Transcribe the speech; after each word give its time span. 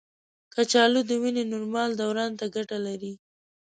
کچالو 0.53 1.01
د 1.09 1.11
وینې 1.21 1.43
نورمال 1.53 1.89
دوران 2.01 2.31
ته 2.39 2.45
ګټه 2.55 2.77
لري. 2.87 3.13